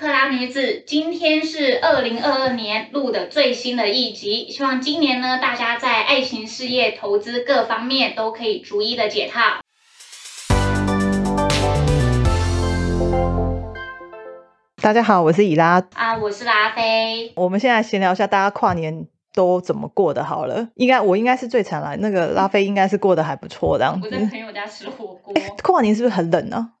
[0.00, 9.60] 克拉女子，今天是二零二二年录的最新的一集，希望今年呢，大家在爱情、事业、投资各方面都可以逐一的解套。
[14.80, 17.34] 大家好，我是以拉啊，我是拉菲。
[17.36, 20.24] 我们现在闲聊一下，大家跨年都怎么过的？
[20.24, 24.08] 好了，应该我应该是最惨了，那个拉菲应该是过得还不错这样子。
[24.10, 25.34] 我在朋友家吃火锅。
[25.62, 26.79] 跨年是不是很冷啊？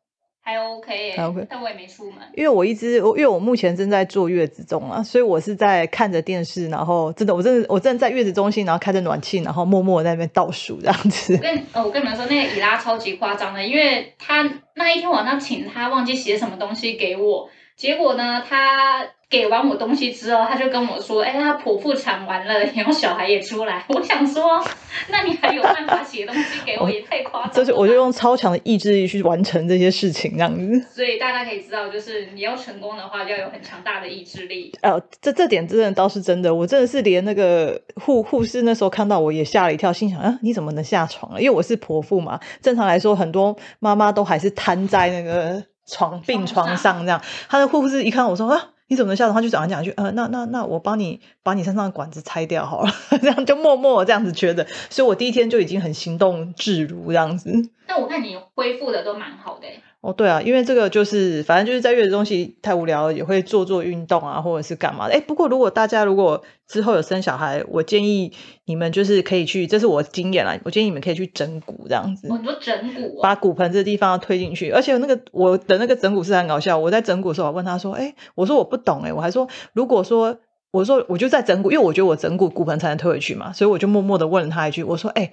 [0.50, 11.34] 还 OK，还 OK，但我也没出门，因为我一直，因为我目前正在坐月子中啊，所以我是在看着电视，然后真的，我真的，我真的在月子中心，然后开着暖气，然后默默在那边倒数这样子。
[11.36, 14.42] 我跟，哦，我跟你们说，那个伊拉超级夸张的，因为他
[14.74, 19.06] 那一天晚上请他忘记写什么东西给我，结果呢，他。
[19.30, 23.84] 给完我东西之后，他就跟我说：“哎，他剖腹产完了， 然后小孩也出来。
[23.88, 24.60] ”我想说，
[25.08, 27.52] 那你还有办法写东西给我，也太夸张。
[27.52, 30.84] 这就我就用超强的意志力去完成这些事情，这样子。
[30.92, 34.76] 所以大家可以知道，就是你要成功的话，要有很强大的意志力。
[34.80, 41.40] 呃，这这点真的倒是真的，我真的是连那个护护士那时候看到我也吓了一跳，心想：啊，你怎么能下床了？
[41.40, 47.22] 因为我是剖腹嘛，正常来说，很多妈妈都还是瘫在那个床病床上这样。
[47.48, 49.34] 他的护士一看我说：“啊。”你怎么能下床？
[49.36, 52.90] 他就讲讲句，呃，那那那我帮你把你身上的管子拆掉好了，
[53.22, 57.70] 这样就默默这样子觉得，所以我第一天就已经很行动自如这样子。
[57.86, 59.68] 那我看你恢复的都蛮好的。
[60.02, 65.12] 哦，对啊，因为这个就是反正就是在月子中心太无聊，也会做做运动啊，或者是干嘛的。
[65.12, 68.32] 哎，不过如果大家如果之后有生小孩，我建议
[68.64, 72.28] 你们就是可以去，这是我经验啦，我建议你们可以去整骨这样子。
[72.30, 73.20] 哦，你说整骨？
[73.20, 76.78] 把骨盆这个地方推进去，而且那个我的那个整骨是很搞笑。
[76.78, 80.38] 我在整骨的时候，我问他说：“哎，我说我不懂哎，我还说如果说
[80.70, 85.30] 我说我就在整骨，因为我觉得我整骨骨盆才能推回去嘛，所以我就默默的问了他一句，我说：哎。”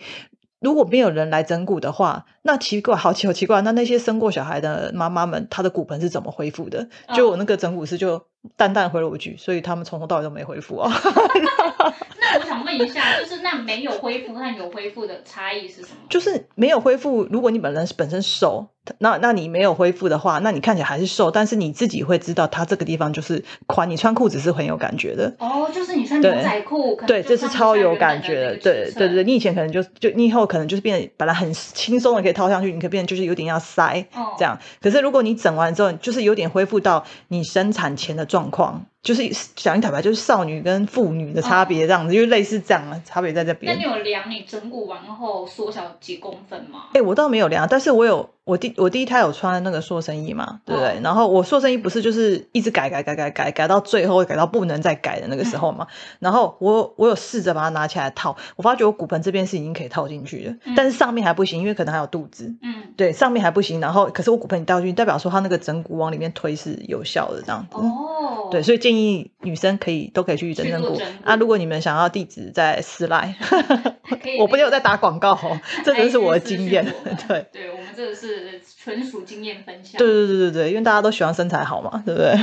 [0.59, 6.88] 如果没有人来整骨的话，那奇怪，好奇好奇怪，那那些生过小孩的妈妈们，她的骨盆是怎么恢复的？
[7.13, 8.25] 就我那个整骨师就
[8.56, 10.91] 淡淡回了我一句，所以他们从头到尾都没恢复啊。
[12.19, 15.97] 那我想问一下，就是那没有恢复和有恢复的差异是什么？
[16.09, 18.68] 就是没有恢复，如果你本人本身瘦。
[19.00, 25.35] 那那你没有恢复的话，那你看起来还是瘦，但是你自己会知道它这个地方就是宽，你穿裤子是很有感觉的。
[25.40, 28.56] 哦，就是你穿牛仔裤，对，这是超有感觉的。
[28.56, 34.06] 对对对，你以前可能就就你以后可能就是变本来很轻松的可以套上去，你可以变就是有点要塞
[34.38, 34.58] 这样。
[34.81, 38.86] 可是如果你整完之后，就是有点恢复到你生产前的状状况。
[39.07, 39.23] 就是
[39.56, 43.73] 讲一坦白，就是少女跟妇女的差别这样子，因为类似这样的差别在这边。
[43.73, 46.88] 那你有量你整骨完后缩小几公分吗？
[46.94, 51.00] 哎，我倒没有量，但是我有我第我第一胎有穿那个塑身衣嘛，对不对？
[51.01, 55.88] 然后我塑身衣不是就是一直改改改改改改到最后改到不能再改的那个时候嘛。
[56.19, 62.53] 然后我我有试着把它拿起来套，我发觉我骨盆这边是已经可以套进去的，但是上面还不行，因为可能还有肚子。
[62.62, 63.79] 嗯，对，上面还不行。
[63.79, 67.78] 然后可是我骨盆你套进去，代表说它那个整骨往里面推是有效的这样子。
[67.78, 68.97] 哦，对，所以建议。
[69.41, 71.35] 女生可以都可以去整整骨啊！
[71.35, 73.35] 如果你们想要地址在私赖，
[74.40, 76.85] 我不有在打广告哦， 这只是我的经验。
[77.28, 79.97] 对，对我们这个是纯属经验分享。
[79.97, 82.38] 对对对对对，因为大家都喜欢身材好嘛，对不对？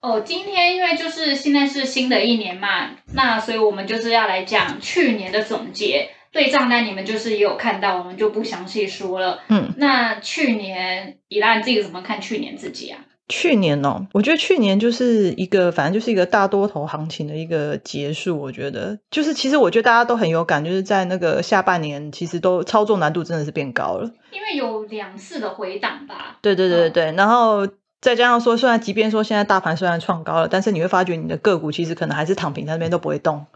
[0.00, 9.40] 哦，今天因为就是现在是新的一年嘛，那所以我们就是要来讲去年的总结对账单，你们就是也有看到，我们就不详细说了。
[9.48, 13.04] 嗯，那去年以拉你自己怎么看去年自己啊？
[13.30, 18.38] 去年哦，我觉得去年就是一个，反正就是一个大多头行情的一个结束。
[18.38, 24.10] 我觉得就是，其实我觉得大家都很有感，就是在那个下半年，其实都操作难度真的是变高了。
[24.32, 26.36] 因为有两次的回档吧。
[26.42, 27.66] 对对对对，然后
[28.00, 33.46] 再加上说，虽然即便说现在大盘虽然创高了，但是你会发觉你的个股其实可能还是躺平在那边都不会动。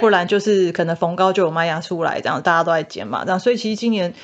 [0.00, 4.14] 不然就是可能逢高就有卖压出来，这样大家都在减嘛，这样所以其实今年，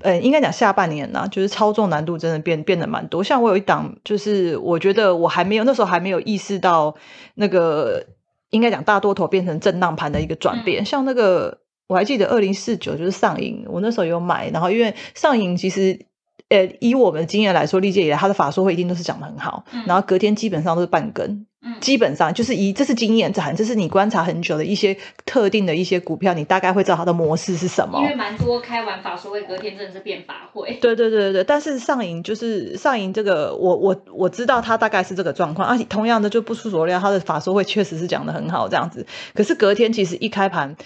[0.00, 3.24] 呃，应该讲下半年呢，就是操作难度真的变变得蛮多。
[3.24, 6.94] 像我有一档，就是我觉得我还没有那时候还没有意识到
[7.34, 8.04] 那个
[8.50, 10.84] 应该讲大多头变成震荡盘的一个转变。
[10.84, 16.06] 像那个我还记得二零四九就是上影，我那时候有买，然后因为上影其实。
[16.48, 21.44] 呃，以我们的经验来说，历届以来它的法说会一定都是讲的很好，然后隔天基本上都是半根，
[21.80, 28.00] 基本上就是以这是经验谈，这是你观察很久的一些特定的一些股票，你大概会知道它的模式是什么。
[28.00, 30.78] 因为蛮多开完法说会隔天真的是变法会。
[30.80, 39.04] 对对对对对，但是上影就是上影这个，我我我知道它大概是这个状况，而且同样的就不出所料，它的法说会确实是讲的很好这样子，
[39.34, 40.76] 可是隔天其实一开盘。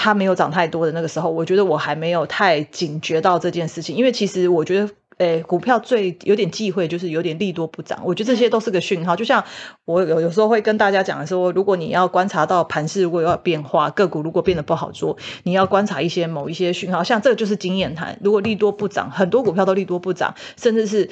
[0.00, 4.88] 它没有涨太多的那个时候，我觉得我还没有太警觉到这件事情，因为其实我觉得，
[5.18, 9.14] 诶，股票最有点忌讳就是有点利多不涨，我觉得这些都是个讯号。
[9.14, 9.44] 就像
[9.84, 18.18] 我有有时候会跟大家讲的说，如果你要观察到盘势如果要变化，个股如果变得不好做，你要观察一些某一些讯号，像这个就是经验谈。
[18.22, 21.10] 如果利多不涨，很多股票都利多不涨，甚至是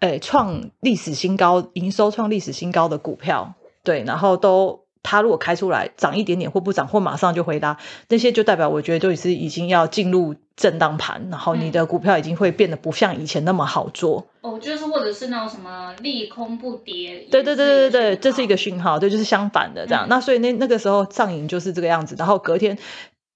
[0.00, 4.85] 诶创历史新高、营收创历史新高的股票，对，然后都。
[5.06, 14.26] 它如果开出来涨一点点或不涨或马上就回答，那些就代表我觉得就是已经要进入震荡盘，然后你的股票已经会变得不像以前那么好做。
[14.40, 17.24] 哦，就是或者是那种什么利空不跌。
[17.30, 20.06] 对对对对对，这是一个讯号，对，就是相反的这样。
[20.08, 22.76] 那所以那那个时候上影就是这个样子，然后隔天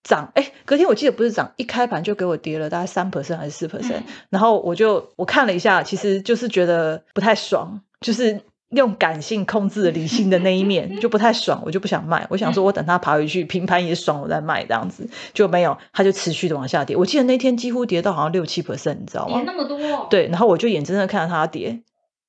[0.03, 8.41] 涨，哎，隔天我记得不是涨，一开盘就给我跌了大概三 percent 还是四 percent，然后我就我看了一下，其实就是觉得不太爽，就是。
[8.71, 12.27] 用感性控制理性的那一面 就不太爽，我就不想卖。
[12.31, 16.97] 我想说，我等它爬回去平盘也爽，我再卖这样子就没有，它就持续的往下跌。
[16.97, 19.35] 我记得那天几乎跌到好像六七 percent，你知道吗？
[19.37, 20.07] 跌那么多？
[20.09, 21.81] 对，然后我就眼睁睁看着它跌，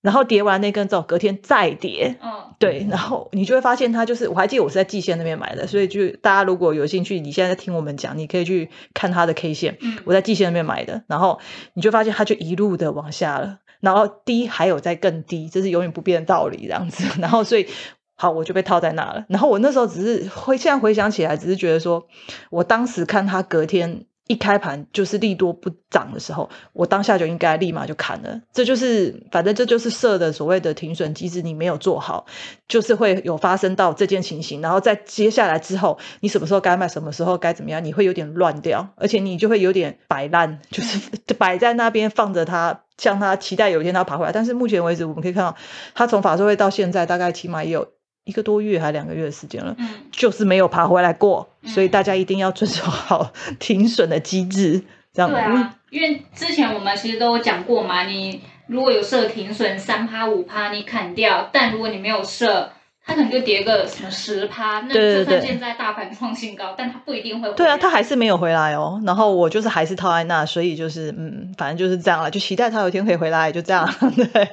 [0.02, 2.18] 然后跌完那根之后，隔天再跌。
[2.24, 9.78] 嗯，对，然后你就会发现它就是，我还记得我是在季线那边买的，所以就大家如果有兴趣，你现在在听我们讲，你可以去看它的 K 线。
[9.82, 11.40] 嗯，我在季线那边买的，然后
[11.76, 13.60] 你就发现它就一路的往下了。
[13.82, 17.04] 然后低还有在更低，这是永远不变的道理，这样子。
[17.20, 17.68] 然后所以
[18.16, 19.26] 好，我就被套在那了。
[19.28, 22.08] 然后我那时候只是回，现在回想起来，只是觉得说，
[22.50, 24.06] 我当时看他隔天。
[24.28, 28.42] 一开盘就是利多不涨的时候，我当下就应该立马就砍了。
[28.54, 32.26] 这就是反正这就是设的所谓的停损机制，你没有做好，
[32.68, 34.62] 就是会有发生到这件情形。
[34.62, 41.00] 然后在接下来之后，你什么时候该卖，什么时候该怎么样，你会有点乱掉，而且你就会有点摆烂，就是
[41.38, 44.32] 摆在那边放着它，像它期待有一天它爬回来。
[44.32, 45.56] 但是目前为止，我们可以看到，
[45.94, 47.90] 它从法社会到现在大概起码也有。
[48.24, 54.84] 一个多月还两个月的时间了，嗯，就是没有爬回来过，所以大家一定要遵守好停损的机制，
[55.14, 62.72] 这样对啊，因为之前我们其实都有讲过嘛，你如果有设停损三趴五趴，你砍掉，但如果你没有设。
[63.06, 67.52] 它可能就跌个什么十趴，那就算现在大盘创新高，但它不一定会。
[67.54, 69.02] 对啊，它还是没有回来哦。
[69.06, 73.88] 然后我就是还是套在那，所以就是嗯，反正就是这样了，就期待它有一天可以回来，就这样。
[74.16, 74.44] 对。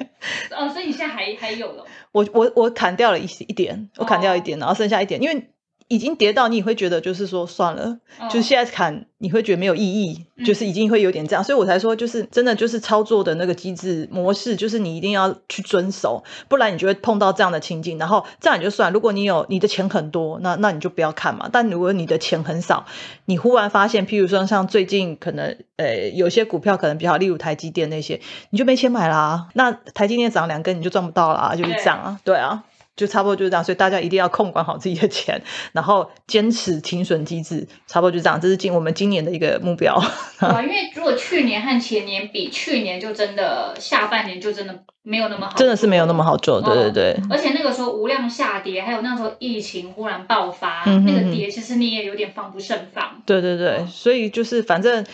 [0.57, 1.85] 哦，所以你现在还还有了？
[2.13, 5.51] 我我我砍掉了一一点，我砍掉一点，然后剩下一点，因为。
[5.89, 7.99] 已经跌到你会觉得就是说算了，
[8.31, 18.93] 就是现在砍你会觉得没有意义，就是已经会有点这样，所以我才说就是真的就是操作的那个机制模式，就是你一定要去遵守，不然你就会碰到这样的情境，然后这样也就算。
[18.93, 21.49] 如果你有你的钱很多，那那你就不要看嘛。
[21.51, 22.85] 但如果你的钱很少，
[23.25, 28.21] 你忽然发现，譬如说像最近可能呃有些股票可能比较好，例如台积电那些，
[28.51, 29.49] 你就没钱买啦。
[29.55, 32.63] 那台积电涨两根你就赚不到啦，就是这样啊，对啊。
[32.99, 35.41] 就差不多就是这样，所以大家一定要控管好自己的钱，
[35.73, 38.41] 然后坚持停损机制，差不多就这样。
[38.41, 39.95] 这是今我们今年的一个目标。
[40.39, 47.17] 啊， 因为如果去年和前年比，去年就真的下半年就真的没有那么好，真的是没有那么好做，对对对。
[47.31, 53.23] 而且那个时候无量下跌，还有那时候疫情忽然爆发，那个跌其实你也有点防不胜防。
[53.25, 55.07] 对对对，所以就是反正。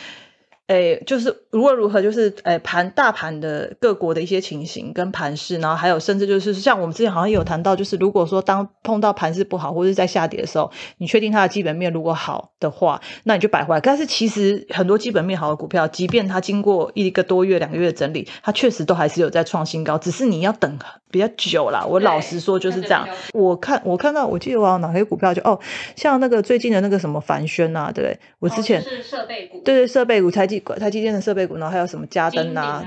[0.66, 13.80] 诶，就是无论如何，就是诶盘大盘的各国的一些情形跟盘势，然后还有甚至就是像我们之前好像有谈到，就是如果说当碰到盘势不好或者在下跌的时候，你确定它的基本面如果好的话，那你就摆回来。
[13.80, 20.78] 但是其实很多基本面好的股票，即便它经过一个多月、两个月的整理，它确实都还是有在创新高，只是你要等
[21.10, 21.84] 比较久啦。
[21.84, 23.06] 我老实说就是这样。
[23.32, 25.58] 我看我看到我记得我哪些股票就哦，
[25.96, 28.18] 像那个最近的那个什么凡轩啊，对不对？
[28.38, 30.44] 我之前是设备股，对对，设备股才。
[30.78, 32.82] 台积电的设备股，然后还有什么嘉登啊？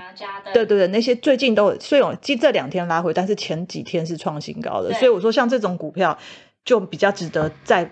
[0.53, 4.93] 对对对，那些最近都虽然近这两天拉回，但是前几天是创新高的。
[4.93, 6.17] 所以我说，像这种股票
[6.63, 7.91] 就比较值得在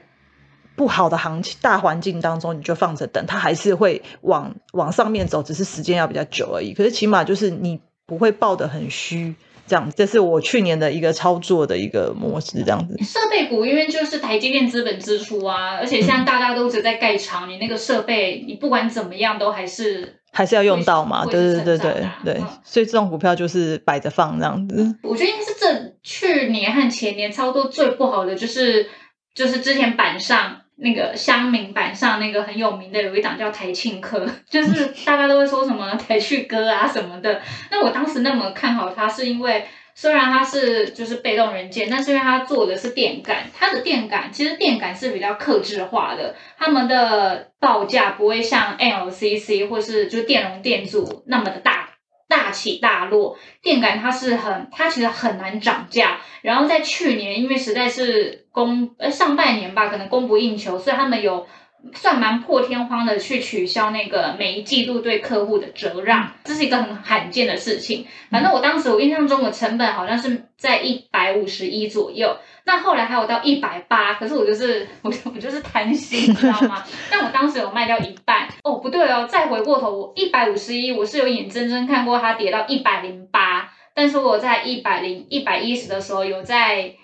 [0.75, 6.73] 不好的行情大环境当中，你就放着等，它还是会往往上面走，只是时间要比较久而已。
[6.73, 9.35] 可是起码就是你不会抱得很虚。
[9.67, 12.95] 这样，这是我去年的一个操作的一个模式，这样子。
[13.03, 24.95] 设备股因为就是台积电资本支出啊，而且现在大家都只在盖厂，你那个设备，你不管怎么样都还是还是要用到嘛，对对对对对，所以这种股票就是摆着放这样子。
[25.01, 28.87] 我觉得应该是这去年和前年操作最不好的，就是
[29.33, 30.61] 就是之前板上。
[30.77, 37.41] 那个香茗板上那个很有名的有一档叫台庆科，就是大家都会说什么台去哥啊什么的。
[37.71, 39.65] 那我当时那么看好它，是因为
[39.95, 51.89] 虽然它是就是被动元件，但是因为它做的是电感，它的电感其实电感是比较克制化的，他们的报价不会像 LCC 或是就电容电阻那么的大。
[52.27, 56.19] 大起大落，电感它是很，它其实很难涨价。
[56.41, 61.45] 然后在去年，因为实在是供呃上半年吧，可能供不应求，所以他们有
[61.93, 68.05] 算蛮破天荒的去取消那个每一季度对客户的折让，这是一个很罕见的事情。
[68.31, 72.37] 反正我当时我印象中的成本好像是在一百五十一左右。
[72.67, 76.83] 那后来还有到一百八，可是我就是 我我就是贪心，你知道吗？
[77.11, 78.47] 但我当时有卖掉一半。
[78.63, 86.95] 哦，不对哦，再回过头，我一百五十一，我是有眼睁睁看过它跌到一百零八，但是我在一百零一百一十的时候有在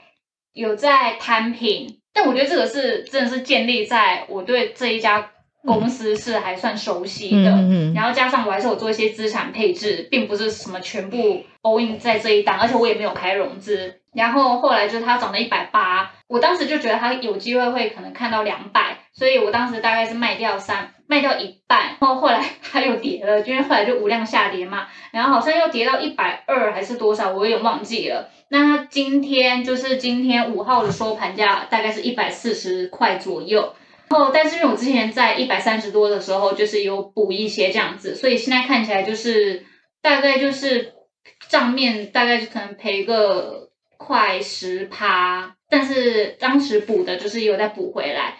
[0.53, 5.31] 有在摊平，但我觉得这个是真的是建立在我对这一家
[5.63, 14.01] 公司是还算熟悉的，嗯然后加上我还是有做一些资产配置，并不是什么全部 all in 在这一档，而且我也没有开融资。
[14.13, 28.29] 然后后来就是它涨到一百八，我当时就觉得它有机会会可能看到两百，所以我当时大概是卖掉三卖掉一半，然后后来 它又跌了，因为后来就无量下跌嘛，然后好像又跌到一百二还是多少，我有点忘记了。
[28.49, 33.73] 那它今天就是今天五号的收盘价大概是一百四十块左右，
[34.09, 39.65] 然后但是因为我之前在一百三十多的时候就是有补一些这样子，所以现在看起来就是
[40.01, 40.93] 大概就是
[41.49, 43.69] 账面大概就可能赔个。
[44.03, 48.33] 快十趴，但是当时补的就是有在补回来。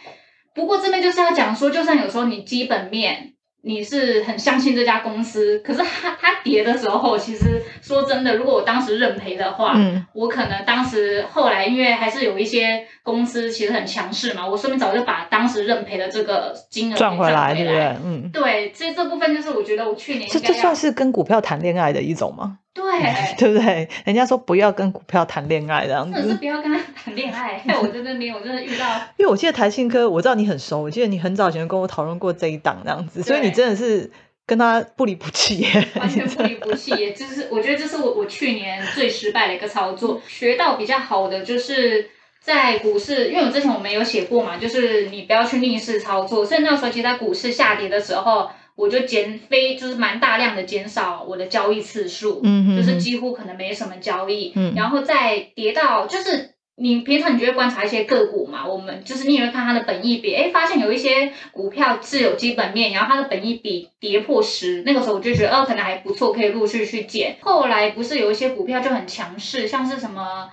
[0.53, 17.95] 不过这边就是要讲说，就算有时候你基本面你是很相信这家公司，可是它它跌的时候，其实说真的，如果我当时认赔的话，嗯，我可能当时后来因为还是有一些公司其实很强势嘛，我顺便早就把当时认赔的这个金额赚回来，对不对？
[18.03, 22.57] 嗯，对，其实这部分就是我觉得我去年这这算是跟股票谈恋爱的一种吗？
[22.73, 22.83] 对，
[23.37, 23.89] 对不对？
[24.05, 26.29] 人家说不要跟股票谈恋爱，这样子。
[26.29, 27.61] 是不要跟他谈恋爱。
[27.81, 28.95] 我真的没有，我真的遇到。
[29.17, 34.09] 因为我记得台信科，我知道你很熟，我记得你很早前跟我讨论过这一档这样子，所以你真的是
[34.45, 37.11] 跟他不离不弃耶， 完全不离不弃耶。
[37.11, 42.09] 就是我觉得这是我我去年最失败的一个操作，学到比较好的就是
[42.39, 48.49] 在股市，因为我之前我们有写过嘛，就是你不要去逆势操作，所以那时候其实在股市下跌的时候。
[48.81, 67.37] 我就减非就是蛮大量的减少我的交易次数，嗯就是几乎可能没什么交易，嗯，然后再跌到就是你平常你就会观察一些个股嘛，我们就是你也会看它的本益比，哎，发现有一些股票是有基本面，然后它的本益比跌破十，那个时候我就觉得哦可能还不错，可以陆续去减。
[67.41, 70.49] 后来不是有一些股票就很强势，像是什么。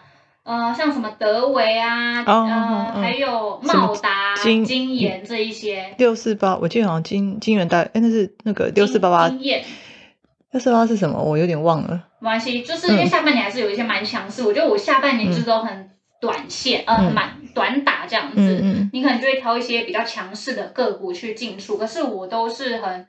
[0.49, 9.29] 呃，像什么德维啊，呃，还有茂达、金金研这一些，六四八，我记得好像金金元大，哎，那是那个六四八八。
[9.29, 11.23] 六四八是什么？
[11.23, 12.03] 我有点忘了。
[12.21, 18.89] 没关系，就是因为下半年还是有一些蛮强势，我觉得我下半年就是都很短线，呃，蛮短打这样子。
[18.95, 23.07] 你可能就会挑一些比较强势的个股去进出，可是我都是很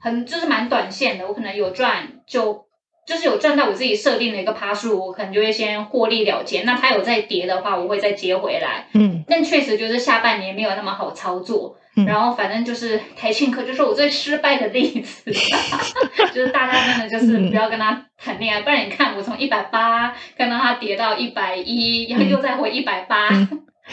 [0.00, 2.68] 很就是蛮短线的，我可能有赚就。
[3.10, 6.62] 就是有赚到我自己设定的一个趴数，我可能就会先获利了结。
[6.62, 8.86] 那它有在跌的话，我会再接回来。
[8.92, 11.76] 嗯，但确实就是下半年没有那么好操作。
[12.06, 15.32] 然后反正就是台庆科，就是我最失败的例子。
[16.32, 23.28] 就是大家真的就是不要跟他谈恋爱，不然你看我从一百八看到他跌到一百一，然后又再回一百八。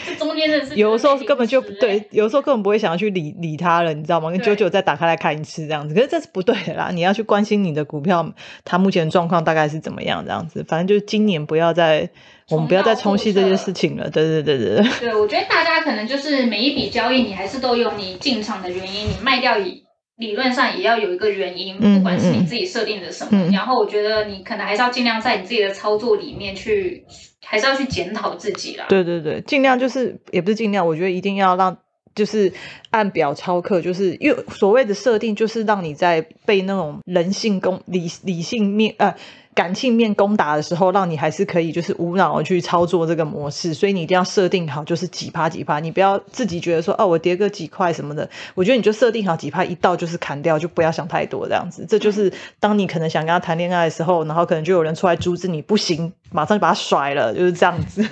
[0.06, 4.30] 这中间的是有的时候根本就不对，有的时候根本不会想要去理理他了，你知道吗？
[4.30, 6.90] 跟九九再打开来看一次这样子，可是这是不对的啦。
[6.92, 8.32] 你要去关心你的股票，
[8.64, 10.64] 它目前状况大概是怎么样这样子。
[10.68, 12.08] 反正就是今年不要再，
[12.50, 14.08] 我们不要再冲戏这件事情了。
[14.10, 14.90] 对对对对对。
[15.00, 19.84] 对，我觉得大家可能就是每一笔交易，你还是都有你进场的原因，你卖掉理
[20.18, 23.50] 理论上也要有一个原因，不管是你自己设定的什么。
[23.52, 27.04] 然后我觉得你可能还是要尽量在你自己的操作里面去。
[27.50, 28.84] 还是要去检讨自己啦。
[28.90, 31.74] 对对对，尽量就是也不是尽量，我觉得一定要让
[32.14, 32.52] 就是
[32.90, 39.14] 按表操课，就是因为所谓的设定，就是让你在被那种人性公理理性面呃。
[39.58, 51.84] 感性面攻打的时候，让你还是可以就是无脑去操作这个模式，所以你一定要设定好，就是几趴几趴，你不要自己觉得说哦，我跌个几块什么的，我觉得你就设定好几趴，一到就是砍掉，就不要想太多这样子。
[51.88, 58.08] 这就是当你可能想跟他谈恋爱的时候，然后可能就有人出来阻止你，不行，马上就把他甩了，就是这样子。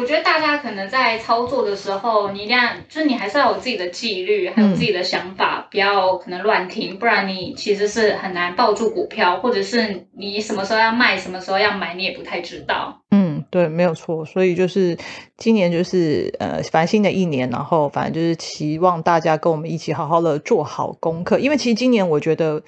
[0.00, 13.02] 我觉得大家可能在操作的时候，你一定要，就是你还是要有自己的纪律，还有自己的想法，不要可能乱听，不然你其实是很难抱住股票，或者是你什么时候要卖，什么时候要买，你也不太知道。
[13.10, 14.24] 嗯，对，没有错。
[14.24, 14.96] 所以就是
[15.36, 22.62] 今年就是呃，繁新的一年，然后反正就是期望大家跟我们一起好好的做好功课，因为其实今年我觉得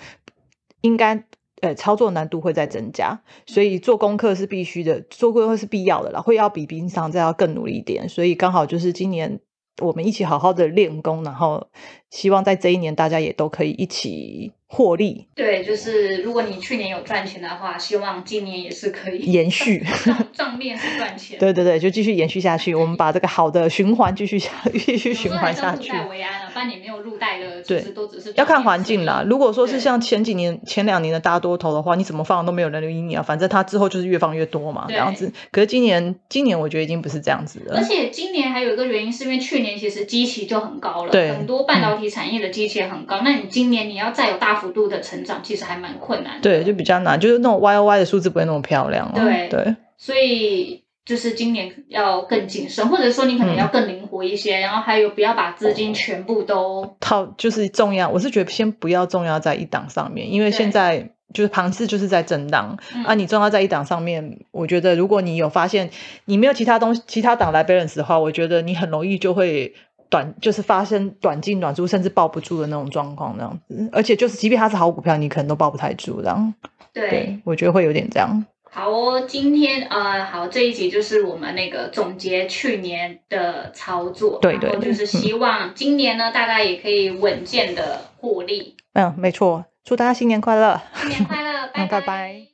[0.82, 1.24] 应该。
[1.62, 8.08] 呃，操作难度会再增加，所以做功课是必须的，做功课是必要的啦，会要比平常再要更努力一点。
[8.08, 9.38] 所以刚好就是今年
[9.80, 11.68] 我们一起好好的练功，然后
[12.12, 14.52] 希望在这一年大家也都可以一起。
[14.74, 19.84] 获利对，就是如果你去年有赚钱的话，希望今年也是可以延续
[20.32, 21.36] 账面是赚钱。
[21.38, 22.74] 对对对，就继续延续下去。
[22.74, 25.92] 我们把这个好的循环继续下，继续循环下去。
[25.92, 29.22] 入袋为安了，反正你没有入袋的，其实都只是要看环境啦。
[29.28, 33.22] 如果说是像前几年、前两年的大多头的话，你怎么放都没有人理你啊。
[33.22, 35.30] 反正它之后就是越放越多嘛，这样子。
[35.50, 37.76] 可是今年，今年我觉得已经不是这样子了。
[37.76, 43.20] 而且今年还有一个原因，是因为去年其实基期就很高了，对，很多半导体产业的基期也很高。
[43.24, 44.52] 那你今年你要再有大。
[44.62, 46.40] 幅度的成长，其实还蛮困难。
[46.40, 49.10] 对，就比较难，就是那种 Y O Y 的数字不会那么漂亮。
[49.12, 58.08] 对对，所以就是今年要更谨慎，或者说你可能要更灵活一些，然后还有不要把资金全部都套，就是重要。
[58.08, 61.10] 我是觉得先不要重要在一档上面，因为现在。
[61.32, 65.88] 就是盘势就是在震荡啊，你重要在一档上面，我觉得如果你有发现
[66.26, 69.72] 你没有其他东西、其他档来 balance 的话，我觉得你很容易就会
[70.12, 73.88] 短，就是发生短进短出，甚至抱不住的那种状况，这样子。
[73.90, 76.54] 而且就是即便它是好股票，你可能都抱不太住，这样。
[76.92, 78.44] 对，我觉得会有点这样。
[78.70, 88.76] 好哦，今天呃，好这一集就是我们那个总结去年的操作，对对，就是希望今年呢，大家也可以稳健的获利。
[88.92, 89.64] 嗯，没错。
[89.84, 90.80] 祝大家新年快乐！
[90.94, 92.51] 新年快乐， 拜拜。